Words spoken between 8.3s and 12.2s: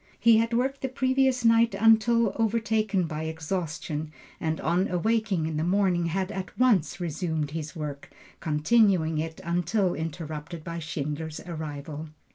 continuing it until interrupted by Schindler's arrival.